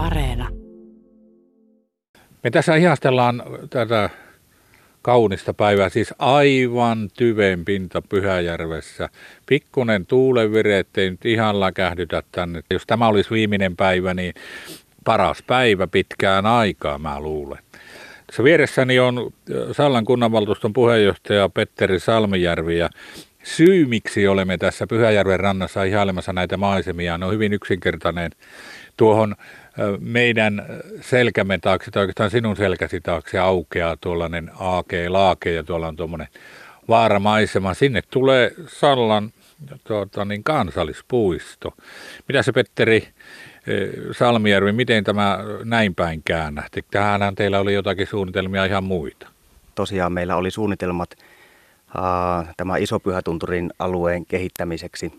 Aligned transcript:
Areena. 0.00 0.48
Me 2.44 2.50
tässä 2.50 2.74
ihastellaan 2.76 3.42
tätä 3.70 4.10
kaunista 5.02 5.54
päivää, 5.54 5.88
siis 5.88 6.14
aivan 6.18 7.08
tyven 7.16 7.64
pinta 7.64 8.02
Pyhäjärvessä. 8.02 9.08
Pikkunen 9.46 10.06
tuulenvire, 10.06 10.78
ettei 10.78 11.10
nyt 11.10 11.24
ihan 11.24 11.60
läkähdytä 11.60 12.22
tänne. 12.32 12.60
Jos 12.70 12.82
tämä 12.86 13.08
olisi 13.08 13.30
viimeinen 13.30 13.76
päivä, 13.76 14.14
niin 14.14 14.34
paras 15.04 15.42
päivä 15.46 15.86
pitkään 15.86 16.46
aikaa, 16.46 16.98
mä 16.98 17.20
luulen. 17.20 17.62
Tässä 18.26 18.44
vieressäni 18.44 18.98
on 18.98 19.32
Sallan 19.72 20.04
kunnanvaltuuston 20.04 20.72
puheenjohtaja 20.72 21.48
Petteri 21.48 22.00
Salmijärvi 22.00 22.78
ja 22.78 22.90
syy, 23.42 23.86
miksi 23.86 24.28
olemme 24.28 24.58
tässä 24.58 24.86
Pyhäjärven 24.86 25.40
rannassa 25.40 25.84
ihailemassa 25.84 26.32
näitä 26.32 26.56
maisemia, 26.56 27.14
on 27.14 27.32
hyvin 27.32 27.52
yksinkertainen. 27.52 28.30
Tuohon 28.96 29.34
meidän 30.00 30.66
selkämme 31.00 31.58
taakse, 31.58 31.90
tai 31.90 32.00
oikeastaan 32.00 32.30
sinun 32.30 32.56
selkäsi 32.56 33.00
taakse 33.00 33.38
aukeaa 33.38 33.96
tuollainen 34.00 34.50
aake-laake 34.58 35.52
ja 35.52 35.62
tuolla 35.62 35.88
on 35.88 35.96
tuommoinen 35.96 36.28
vaaramaisema. 36.88 37.74
Sinne 37.74 38.02
tulee 38.10 38.52
Sallan 38.66 39.32
tuota, 39.84 40.24
niin 40.24 40.44
kansallispuisto. 40.44 41.74
Mitä 42.28 42.42
se 42.42 42.52
Petteri 42.52 43.08
Salmijärvi, 44.12 44.72
miten 44.72 45.04
tämä 45.04 45.38
näin 45.64 45.94
päin 45.94 46.22
käännähti? 46.24 46.84
Tähänhän 46.90 47.34
teillä 47.34 47.60
oli 47.60 47.74
jotakin 47.74 48.06
suunnitelmia 48.06 48.64
ihan 48.64 48.84
muita. 48.84 49.26
Tosiaan 49.74 50.12
meillä 50.12 50.36
oli 50.36 50.50
suunnitelmat 50.50 51.10
uh, 51.94 52.54
tämä 52.56 52.76
Isopyhätunturin 52.76 53.70
alueen 53.78 54.26
kehittämiseksi 54.26 55.12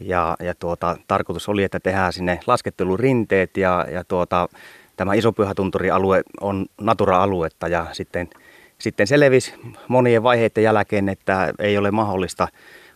ja, 0.00 0.36
ja 0.40 0.54
tuota, 0.54 0.96
tarkoitus 1.08 1.48
oli, 1.48 1.64
että 1.64 1.80
tehdään 1.80 2.12
sinne 2.12 2.40
laskettelurinteet 2.46 3.56
ja, 3.56 3.86
ja 3.92 4.04
tuota, 4.04 4.48
tämä 4.96 5.14
Isopyhätunturi-alue 5.14 6.22
on 6.40 6.66
Natura-aluetta 6.80 7.68
ja 7.68 7.86
sitten, 7.92 8.30
sitten 8.78 9.06
selvisi 9.06 9.54
monien 9.88 10.22
vaiheiden 10.22 10.64
jälkeen, 10.64 11.08
että 11.08 11.52
ei 11.58 11.78
ole 11.78 11.90
mahdollista, 11.90 12.48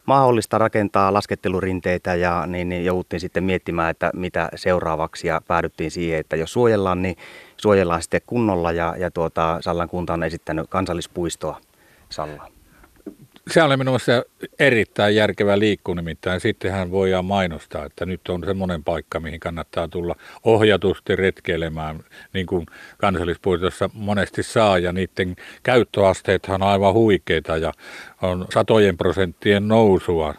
mahdollista 0.06 0.58
rakentaa 0.58 1.12
laskettelurinteitä 1.12 2.14
ja 2.14 2.46
niin, 2.46 2.68
niin 2.68 2.84
jouduttiin 2.84 3.20
sitten 3.20 3.44
miettimään, 3.44 3.90
että 3.90 4.10
mitä 4.14 4.48
seuraavaksi 4.54 5.26
ja 5.26 5.40
päädyttiin 5.48 5.90
siihen, 5.90 6.20
että 6.20 6.36
jos 6.36 6.52
suojellaan, 6.52 7.02
niin 7.02 7.16
suojellaan 7.56 8.02
sitten 8.02 8.20
kunnolla 8.26 8.72
ja, 8.72 8.94
ja 8.98 9.10
tuota, 9.10 9.58
Sallan 9.60 9.88
kunta 9.88 10.12
on 10.12 10.22
esittänyt 10.22 10.66
kansallispuistoa 10.70 11.60
Sallaan. 12.10 12.59
Se 13.48 13.62
oli 13.62 13.76
minun 13.76 13.98
erittäin 14.58 15.16
järkevä 15.16 15.58
liikku, 15.58 15.94
nimittäin 15.94 16.40
sittenhän 16.40 16.90
voidaan 16.90 17.24
mainostaa, 17.24 17.84
että 17.84 18.06
nyt 18.06 18.28
on 18.28 18.44
semmoinen 18.44 18.84
paikka, 18.84 19.20
mihin 19.20 19.40
kannattaa 19.40 19.88
tulla 19.88 20.16
ohjatusti 20.44 21.16
retkeilemään, 21.16 22.04
niin 22.32 22.46
kuin 22.46 22.66
kansallispuistossa 22.98 23.90
monesti 23.92 24.42
saa, 24.42 24.78
ja 24.78 24.92
niiden 24.92 25.36
käyttöasteethan 25.62 26.62
on 26.62 26.68
aivan 26.68 26.94
huikeita, 26.94 27.56
ja 27.56 27.72
on 28.22 28.46
satojen 28.54 28.96
prosenttien 28.96 29.68
nousua 29.68 30.34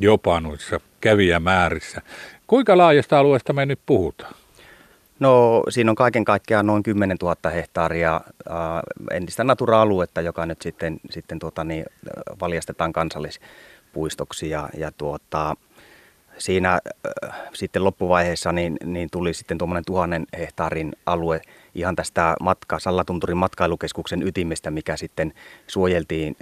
jopa 0.00 0.40
noissa 0.40 0.80
kävijämäärissä. 1.00 2.02
Kuinka 2.46 2.76
laajasta 2.76 3.18
alueesta 3.18 3.52
me 3.52 3.66
nyt 3.66 3.80
puhutaan? 3.86 4.34
No 5.20 5.62
siinä 5.68 5.90
on 5.90 5.96
kaiken 5.96 6.24
kaikkiaan 6.24 6.66
noin 6.66 6.82
10 6.82 7.16
000 7.22 7.50
hehtaaria 7.50 8.20
entistä 9.10 9.44
natura-aluetta, 9.44 10.20
joka 10.20 10.46
nyt 10.46 10.62
sitten, 10.62 11.00
sitten 11.10 11.38
tuota, 11.38 11.64
niin, 11.64 11.84
valjastetaan 12.40 12.92
kansallispuistoksi 12.92 14.50
ja, 14.50 14.68
ja 14.76 14.92
tuota, 14.92 15.56
siinä 16.38 16.72
äh, 16.72 17.40
sitten 17.54 17.84
loppuvaiheessa 17.84 18.52
niin, 18.52 18.76
niin 18.84 19.08
tuli 19.12 19.34
sitten 19.34 19.58
tuommoinen 19.58 19.84
tuhannen 19.84 20.26
hehtaarin 20.38 20.92
alue 21.06 21.40
ihan 21.74 21.96
tästä 21.96 22.34
matka, 22.40 22.78
Sallatunturin 22.78 23.36
matkailukeskuksen 23.36 24.22
ytimestä, 24.22 24.70
mikä 24.70 24.96
sitten 24.96 25.34
suojeltiin, 25.66 26.36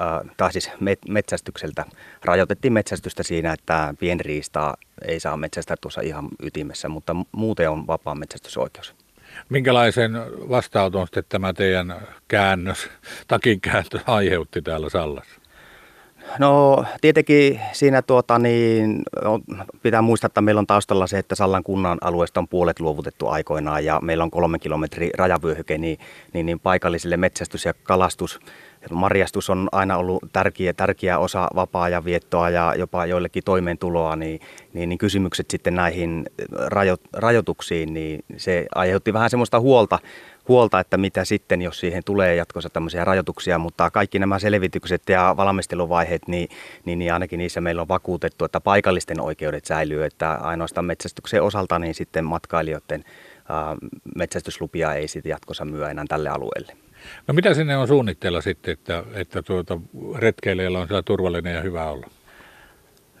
äh, 0.00 0.34
tai 0.36 0.52
siis 0.52 0.70
metsästykseltä, 1.08 1.84
rajoitettiin 2.24 2.72
metsästystä 2.72 3.22
siinä, 3.22 3.52
että 3.52 3.94
pienriistaa 3.98 4.76
ei 5.08 5.20
saa 5.20 5.36
metsästää 5.36 5.76
tuossa 5.80 6.00
ihan 6.00 6.28
ytimessä, 6.42 6.88
mutta 6.88 7.16
muuten 7.32 7.70
on 7.70 7.86
vapaa 7.86 8.14
metsästysoikeus. 8.14 9.03
Minkälaisen 9.48 10.12
vastaanoton 10.48 11.06
sitten 11.06 11.24
tämä 11.28 11.52
teidän 11.52 12.08
käännös, 12.28 12.88
takin 13.28 13.60
kääntö 13.60 14.00
aiheutti 14.06 14.62
täällä 14.62 14.88
Sallassa? 14.88 15.43
No 16.38 16.84
tietenkin 17.00 17.60
siinä 17.72 18.02
tuota, 18.02 18.38
niin, 18.38 19.02
pitää 19.82 20.02
muistaa, 20.02 20.26
että 20.26 20.40
meillä 20.40 20.58
on 20.58 20.66
taustalla 20.66 21.06
se, 21.06 21.18
että 21.18 21.34
Sallan 21.34 21.62
kunnan 21.62 21.98
alueesta 22.00 22.40
on 22.40 22.48
puolet 22.48 22.80
luovutettu 22.80 23.28
aikoinaan 23.28 23.84
ja 23.84 24.00
meillä 24.02 24.24
on 24.24 24.30
kolmen 24.30 24.60
kilometrin 24.60 25.10
rajavyöhyke, 25.18 25.78
niin, 25.78 25.98
niin, 26.32 26.46
niin 26.46 26.60
paikallisille 26.60 27.16
metsästys 27.16 27.64
ja 27.64 27.74
kalastus 27.82 28.40
Marjastus 28.90 29.50
on 29.50 29.68
aina 29.72 29.96
ollut 29.96 30.22
tärkeä, 30.32 30.72
tärkeä 30.72 31.18
osa 31.18 31.48
vapaa-ajan 31.54 32.04
viettoa 32.04 32.50
ja 32.50 32.74
jopa 32.78 33.06
joillekin 33.06 33.44
toimeentuloa, 33.44 34.16
niin, 34.16 34.40
niin, 34.72 34.88
niin 34.88 34.98
kysymykset 34.98 35.50
sitten 35.50 35.74
näihin 35.74 36.26
rajo, 36.52 36.96
rajoituksiin, 37.12 37.94
niin 37.94 38.24
se 38.36 38.66
aiheutti 38.74 39.12
vähän 39.12 39.30
semmoista 39.30 39.60
huolta, 39.60 39.98
huolta, 40.48 40.80
että 40.80 40.96
mitä 40.96 41.24
sitten, 41.24 41.62
jos 41.62 41.80
siihen 41.80 42.04
tulee 42.04 42.36
jatkossa 42.36 42.70
tämmöisiä 42.70 43.04
rajoituksia, 43.04 43.58
mutta 43.58 43.90
kaikki 43.90 44.18
nämä 44.18 44.38
selvitykset 44.38 45.02
ja 45.08 45.34
valmisteluvaiheet, 45.36 46.28
niin, 46.28 46.48
niin, 46.84 46.98
niin 46.98 47.12
ainakin 47.12 47.38
niissä 47.38 47.60
meillä 47.60 47.82
on 47.82 47.88
vakuutettu, 47.88 48.44
että 48.44 48.60
paikallisten 48.60 49.20
oikeudet 49.20 49.64
säilyy, 49.64 50.04
että 50.04 50.30
ainoastaan 50.30 50.84
metsästyksen 50.84 51.42
osalta 51.42 51.78
niin 51.78 51.94
sitten 51.94 52.24
matkailijoiden 52.24 53.04
ää, 53.48 53.76
metsästyslupia 54.16 54.94
ei 54.94 55.08
sitten 55.08 55.30
jatkossa 55.30 55.64
myö 55.64 55.90
enää 55.90 56.04
tälle 56.08 56.28
alueelle. 56.28 56.72
No 57.26 57.34
mitä 57.34 57.54
sinne 57.54 57.76
on 57.76 57.88
suunnitteilla 57.88 58.40
sitten, 58.40 58.72
että, 58.72 59.04
että 59.14 59.42
tuota, 59.42 59.80
retkeilijällä 60.16 60.78
on 60.78 60.86
siellä 60.86 61.02
turvallinen 61.02 61.54
ja 61.54 61.60
hyvä 61.60 61.84
olla? 61.90 62.06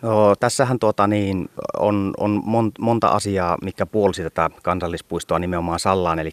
No, 0.04 0.36
tässähän 0.40 0.78
tuota, 0.78 1.06
niin, 1.06 1.48
on, 1.78 2.14
on 2.18 2.42
monta 2.78 3.08
asiaa, 3.08 3.58
mikä 3.62 3.86
puolsi 3.86 4.22
tätä 4.22 4.50
kansallispuistoa 4.62 5.38
nimenomaan 5.38 5.80
Sallaan. 5.80 6.18
Eli 6.18 6.30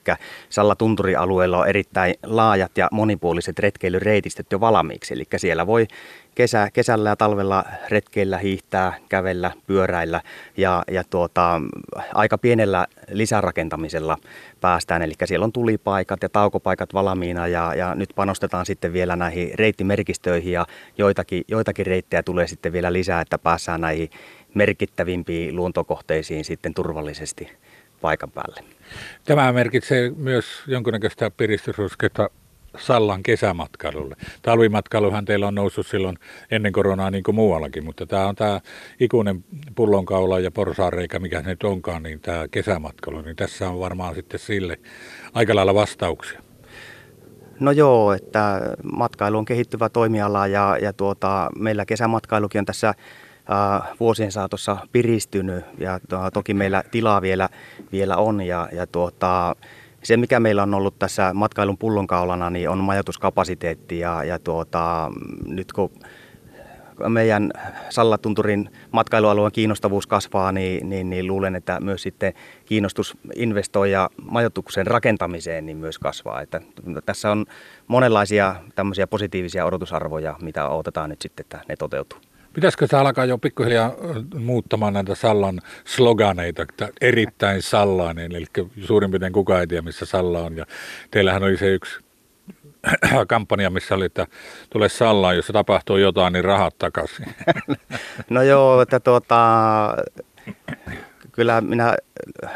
Salla 0.50 0.76
Tunturi-alueella 0.76 1.58
on 1.58 1.68
erittäin 1.68 2.16
laajat 2.26 2.78
ja 2.78 2.88
monipuoliset 2.92 3.60
retkeilyreitistöt 3.60 4.52
jo 4.52 4.60
valmiiksi. 4.60 5.14
Eli 5.14 5.24
siellä 5.38 5.68
voi 5.68 5.88
kesä, 6.36 6.70
kesällä 6.74 7.10
ja 7.10 7.16
talvella 7.16 7.66
retkeillä, 7.90 8.38
hiihtää, 8.38 8.94
kävellä, 9.10 9.52
pyöräillä 9.68 10.22
ja, 10.58 10.84
ja 10.92 11.04
tuota, 11.10 11.62
aika 12.14 12.38
pienellä 12.38 12.88
lisärakentamisella 13.12 14.18
päästään. 14.62 15.02
Eli 15.02 15.14
siellä 15.26 15.44
on 15.44 15.52
tulipaikat 15.52 16.24
ja 16.24 16.30
taukopaikat 16.30 16.94
valmiina 16.94 17.48
ja, 17.48 17.76
ja 17.76 17.96
nyt 17.96 18.10
panostetaan 18.16 18.66
sitten 18.66 18.94
vielä 18.94 19.16
näihin 19.16 19.52
reittimerkistöihin 19.56 20.54
ja 20.54 20.66
joitakin, 20.98 21.44
joitakin 21.48 21.86
reittejä 21.86 22.24
tulee 22.24 22.48
sitten 22.48 22.74
vielä 22.74 22.94
lisää, 22.94 23.22
että 23.22 23.38
päässään 23.38 23.82
näihin 23.82 24.10
merkittävimpiin 24.54 25.56
luontokohteisiin 25.56 26.46
sitten 26.46 26.74
turvallisesti 26.74 27.52
paikan 28.02 28.32
päälle. 28.32 28.64
Tämä 29.26 29.54
merkitsee 29.54 30.12
myös 30.18 30.46
jonkinnäköistä 30.68 31.32
piristysrusketta 31.32 32.30
Sallan 32.78 33.24
kesämatkailulle. 33.24 34.16
Talvimatkailuhan 34.42 35.26
teillä 35.26 35.48
on 35.48 35.56
noussut 35.56 35.88
silloin 35.88 36.18
ennen 36.52 36.72
koronaa 36.72 37.12
niin 37.12 37.24
kuin 37.24 37.36
muuallakin, 37.36 37.86
mutta 37.86 38.06
tämä 38.06 38.28
on 38.28 38.36
tämä 38.36 38.60
ikuinen 39.00 39.44
pullonkaula 39.76 40.40
ja 40.40 40.52
porsaareikä, 40.52 41.20
mikä 41.20 41.42
se 41.42 41.50
nyt 41.50 41.64
onkaan, 41.64 42.04
niin 42.04 42.20
tämä 42.20 42.48
kesämatkailu, 42.48 43.22
niin 43.22 43.36
tässä 43.36 43.70
on 43.70 43.80
varmaan 43.80 44.16
sitten 44.16 44.40
sille 44.40 44.80
aika 45.34 45.56
lailla 45.56 45.74
vastauksia. 45.74 46.42
No 47.60 47.72
joo, 47.72 48.14
että 48.14 48.62
matkailu 48.94 49.38
on 49.38 49.46
kehittyvä 49.46 49.90
toimiala 49.90 50.48
ja, 50.48 50.78
ja 50.82 50.94
tuota, 50.94 51.50
meillä 51.60 51.86
kesämatkailukin 51.86 52.60
on 52.60 52.66
tässä 52.66 52.90
äh, 52.90 52.96
vuosien 54.00 54.32
saatossa 54.32 54.78
piristynyt 54.92 55.66
ja 55.78 56.00
to, 56.10 56.32
toki 56.32 56.54
meillä 56.54 56.84
tilaa 56.92 57.22
vielä, 57.22 57.50
vielä 57.92 58.18
on 58.18 58.42
ja, 58.42 58.70
ja 58.72 58.88
tuota, 58.88 59.56
se, 60.04 60.18
mikä 60.18 60.40
meillä 60.40 60.64
on 60.64 60.74
ollut 60.74 61.00
tässä 61.00 61.34
matkailun 61.34 61.78
pullonkaulana, 61.78 62.50
niin 62.50 62.70
on 62.70 62.78
majoituskapasiteetti 62.78 64.00
ja, 64.00 64.24
ja 64.24 64.40
tuota, 64.40 65.12
nyt 65.48 65.74
kun 65.74 65.92
meidän 67.10 67.52
Sallatunturin 67.90 68.70
matkailualueen 68.92 69.52
kiinnostavuus 69.52 70.08
kasvaa, 70.08 70.52
niin, 70.52 70.90
niin, 70.90 71.10
niin 71.10 71.28
luulen, 71.28 71.56
että 71.56 71.80
myös 71.80 72.02
sitten 72.02 72.34
kiinnostus 72.66 73.18
investoida 73.36 74.10
majoituksen 74.32 74.88
rakentamiseen 74.88 75.66
niin 75.66 75.78
myös 75.78 76.00
kasvaa. 76.00 76.42
Että 76.42 76.62
tässä 77.06 77.32
on 77.32 77.46
monenlaisia 77.88 78.56
tämmöisiä 78.76 79.08
positiivisia 79.08 79.66
odotusarvoja, 79.66 80.36
mitä 80.42 80.70
odotetaan 80.70 81.10
nyt 81.10 81.22
sitten, 81.22 81.44
että 81.44 81.62
ne 81.70 81.76
toteutuu. 81.76 82.20
Pitäisikö 82.54 82.88
se 82.88 82.98
alkaa 82.98 83.26
jo 83.26 83.38
pikkuhiljaa 83.38 83.94
muuttamaan 84.36 84.94
näitä 84.94 85.16
Sallan 85.16 85.62
sloganeita, 85.86 86.62
että 86.62 86.90
erittäin 87.02 87.62
sallainen, 87.62 88.32
eli 88.32 88.46
suurin 88.86 89.12
piirtein 89.12 89.34
kukaan 89.34 89.60
ei 89.60 89.68
tiedä, 89.68 89.82
missä 89.82 90.06
Salla 90.06 90.40
on. 90.40 90.58
Ja 90.58 90.66
teillähän 91.12 91.44
oli 91.44 91.58
se 91.58 91.74
yksi 91.74 92.00
kampanja, 93.28 93.70
missä 93.70 93.96
oli, 93.96 94.06
että 94.06 94.28
tule 94.70 94.90
Sallaan, 94.90 95.36
jos 95.36 95.48
tapahtuu 95.48 95.98
jotain, 95.98 96.34
niin 96.34 96.46
rahat 96.46 96.78
takaisin. 96.78 97.26
No 98.30 98.42
joo, 98.42 98.82
että 98.82 99.00
tuota, 99.00 99.38
kyllä 101.32 101.62
minä 101.62 101.96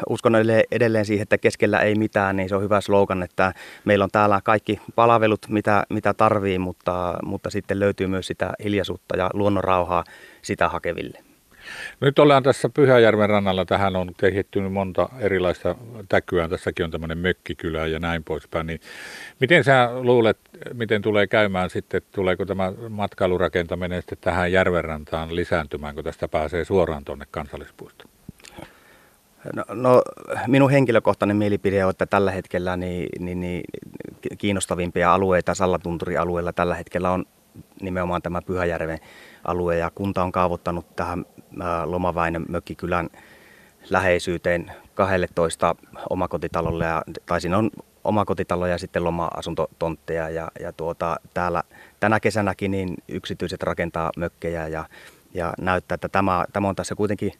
uskon 0.09 0.35
edelleen 0.71 1.05
siihen, 1.05 1.23
että 1.23 1.37
keskellä 1.37 1.79
ei 1.79 1.95
mitään, 1.95 2.35
niin 2.35 2.49
se 2.49 2.55
on 2.55 2.63
hyvä 2.63 2.81
slogan, 2.81 3.23
että 3.23 3.53
meillä 3.85 4.03
on 4.03 4.11
täällä 4.11 4.41
kaikki 4.43 4.79
palvelut, 4.95 5.49
mitä, 5.49 5.83
mitä 5.89 6.13
tarvii, 6.13 6.59
mutta, 6.59 7.17
mutta 7.23 7.49
sitten 7.49 7.79
löytyy 7.79 8.07
myös 8.07 8.27
sitä 8.27 8.53
hiljaisuutta 8.63 9.17
ja 9.17 9.29
luonnonrauhaa 9.33 10.03
sitä 10.41 10.69
hakeville. 10.69 11.19
Nyt 12.01 12.19
ollaan 12.19 12.43
tässä 12.43 12.69
Pyhäjärven 12.69 13.29
rannalla. 13.29 13.65
Tähän 13.65 13.95
on 13.95 14.11
kehittynyt 14.17 14.73
monta 14.73 15.09
erilaista 15.19 15.75
täkyä. 16.09 16.47
Tässäkin 16.47 16.85
on 16.85 16.91
tämmöinen 16.91 17.17
mökkikylä 17.17 17.87
ja 17.87 17.99
näin 17.99 18.23
poispäin. 18.23 18.67
Niin 18.67 18.79
miten 19.39 19.63
sä 19.63 19.89
luulet, 19.93 20.37
miten 20.73 21.01
tulee 21.01 21.27
käymään 21.27 21.69
sitten, 21.69 22.01
tuleeko 22.11 22.45
tämä 22.45 22.73
matkailurakentaminen 22.89 24.01
sitten 24.01 24.17
tähän 24.21 24.51
järvenrantaan 24.51 25.35
lisääntymään, 25.35 25.95
kun 25.95 26.03
tästä 26.03 26.27
pääsee 26.27 26.65
suoraan 26.65 27.05
tuonne 27.05 27.25
kansallispuistoon? 27.31 28.09
No, 29.53 29.63
no 29.73 30.01
minun 30.47 30.71
henkilökohtainen 30.71 31.37
mielipide 31.37 31.85
on, 31.85 31.91
että 31.91 32.05
tällä 32.05 32.31
hetkellä 32.31 32.77
niin, 32.77 33.09
niin, 33.19 33.39
niin 33.39 33.63
kiinnostavimpia 34.37 35.13
alueita 35.13 35.53
Sallatunturi-alueella 35.53 36.53
tällä 36.53 36.75
hetkellä 36.75 37.11
on 37.11 37.25
nimenomaan 37.81 38.21
tämä 38.21 38.41
Pyhäjärven 38.41 38.99
alue 39.43 39.77
ja 39.77 39.91
kunta 39.95 40.23
on 40.23 40.31
kaavoittanut 40.31 40.95
tähän 40.95 41.25
Lomaväinen 41.85 42.45
mökkikylän 42.49 43.09
läheisyyteen 43.89 44.71
12 44.93 45.75
omakotitalolle, 46.09 46.85
ja, 46.85 47.03
tai 47.25 47.41
siinä 47.41 47.57
on 47.57 47.69
omakotitalo 48.03 48.67
ja 48.67 48.77
sitten 48.77 49.03
loma-asuntotontteja 49.03 50.29
ja, 50.29 50.47
ja 50.59 50.73
tuota, 50.73 51.17
täällä 51.33 51.63
tänä 51.99 52.19
kesänäkin 52.19 52.71
niin 52.71 52.93
yksityiset 53.07 53.63
rakentaa 53.63 54.11
mökkejä 54.17 54.67
ja, 54.67 54.85
ja 55.33 55.53
näyttää, 55.61 55.95
että 55.95 56.09
tämä, 56.09 56.45
tämä 56.53 56.69
on 56.69 56.75
tässä 56.75 56.95
kuitenkin 56.95 57.31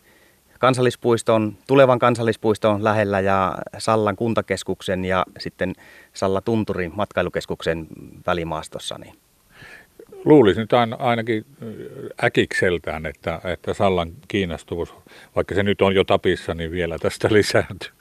kansallispuiston, 0.60 1.57
tulevan 1.68 2.00
kansallispuiston 2.00 2.84
lähellä 2.84 3.19
ja 3.19 3.57
Sallan 3.78 4.16
kuntakeskuksen 4.16 5.06
ja 5.06 5.25
sitten 5.40 5.74
Salla 6.13 6.42
Tunturin 6.42 6.92
matkailukeskuksen 6.96 7.88
välimaastossa. 8.28 8.98
Niin 8.98 9.16
luulisin 10.25 10.62
nyt 10.62 10.74
ainakin 11.00 11.46
äkikseltään, 12.24 13.06
että, 13.06 13.42
että 13.44 13.74
Sallan 13.74 14.12
kiinnostuvuus, 14.28 14.94
vaikka 15.36 15.56
se 15.56 15.63
nyt 15.63 15.81
on 15.81 15.96
jo 15.96 16.04
tapissa, 16.04 16.54
niin 16.54 16.72
vielä 16.72 16.98
tästä 17.00 17.28
lisääntyy. 17.34 17.92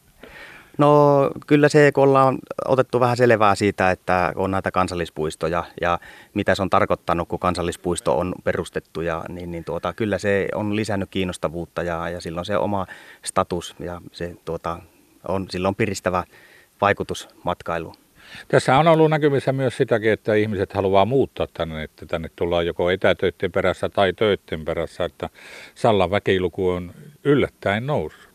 No 0.79 1.31
kyllä 1.47 1.69
se, 1.69 1.93
kun 1.93 2.05
ollaan 2.05 2.38
otettu 2.65 3.00
vähän 3.00 3.17
selvää 3.17 3.55
siitä, 3.55 3.91
että 3.91 4.32
on 4.37 4.50
näitä 4.50 4.71
kansallispuistoja 4.71 5.65
ja 5.81 5.99
mitä 6.35 6.55
se 6.55 6.62
on 6.62 6.71
tarkoittanut, 6.71 7.29
kun 7.29 7.38
kansallispuisto 7.38 8.19
on 8.19 8.35
perustettu, 8.44 9.00
ja, 9.00 9.25
niin, 9.29 9.50
niin 9.50 9.65
tuota, 9.65 9.93
kyllä 9.93 10.19
se 10.19 10.49
on 10.55 10.76
lisännyt 10.76 11.11
kiinnostavuutta 11.11 11.82
ja, 11.82 12.09
ja 12.09 12.21
silloin 12.21 12.47
se 12.47 12.56
oma 12.56 12.87
status 13.25 13.75
ja 13.79 14.00
se 14.12 14.37
tuota, 14.44 14.79
on 15.29 15.47
silloin 15.50 15.75
piristävä 15.75 16.25
vaikutus 16.81 17.29
matkailuun. 17.44 17.97
Tässä 18.49 18.77
on 18.77 18.88
ollut 18.88 19.11
näkymissä 19.11 19.53
myös 19.53 19.77
sitäkin, 19.77 20.12
että 20.12 20.35
ihmiset 20.35 20.73
haluaa 20.73 21.05
muuttaa 21.05 21.47
tänne, 21.55 21.82
että 21.82 22.06
tänne 22.06 22.31
tullaan 22.37 22.67
joko 22.67 22.91
etätöiden 22.91 23.53
perässä 23.53 23.88
tai 23.88 24.12
töiden 24.12 24.65
perässä, 24.65 25.05
että 25.05 25.31
Sallan 25.75 26.11
väkiluku 26.11 26.69
on 26.69 26.94
yllättäen 27.25 27.87
noussut. 27.87 28.33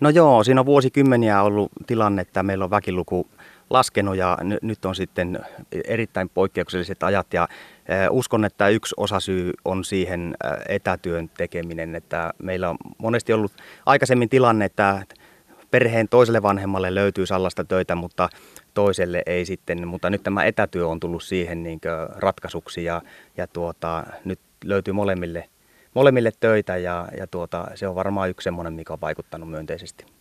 No 0.00 0.10
joo, 0.10 0.44
siinä 0.44 0.60
on 0.60 0.66
vuosikymmeniä 0.66 1.42
ollut 1.42 1.70
tilanne, 1.86 2.22
että 2.22 2.42
meillä 2.42 2.64
on 2.64 2.70
väkiluku 2.70 3.26
laskenut 3.70 4.16
ja 4.16 4.38
n- 4.44 4.66
nyt 4.66 4.84
on 4.84 4.94
sitten 4.94 5.40
erittäin 5.84 6.28
poikkeukselliset 6.28 7.02
ajat 7.02 7.26
ja 7.32 7.48
uskon, 8.10 8.44
että 8.44 8.68
yksi 8.68 8.94
osasyy 8.98 9.52
on 9.64 9.84
siihen 9.84 10.34
etätyön 10.68 11.28
tekeminen, 11.28 11.94
että 11.94 12.32
meillä 12.42 12.70
on 12.70 12.76
monesti 12.98 13.32
ollut 13.32 13.52
aikaisemmin 13.86 14.28
tilanne, 14.28 14.64
että 14.64 15.02
perheen 15.70 16.08
toiselle 16.08 16.42
vanhemmalle 16.42 16.94
löytyy 16.94 17.26
Sallasta 17.26 17.64
töitä, 17.64 17.94
mutta 17.94 18.28
toiselle 18.74 19.22
ei 19.26 19.44
sitten, 19.44 19.88
mutta 19.88 20.10
nyt 20.10 20.22
tämä 20.22 20.44
etätyö 20.44 20.88
on 20.88 21.00
tullut 21.00 21.22
siihen 21.22 21.62
niin 21.62 21.80
ratkaisuksi 22.16 22.84
ja, 22.84 23.02
ja 23.36 23.46
tuota, 23.46 24.04
nyt 24.24 24.40
löytyy 24.64 24.94
molemmille, 24.94 25.48
molemmille 25.94 26.32
töitä 26.40 26.76
ja, 26.76 27.08
ja 27.16 27.26
tuota, 27.26 27.66
se 27.74 27.88
on 27.88 27.94
varmaan 27.94 28.30
yksi 28.30 28.44
semmoinen, 28.44 28.72
mikä 28.72 28.92
on 28.92 29.00
vaikuttanut 29.00 29.50
myönteisesti. 29.50 30.06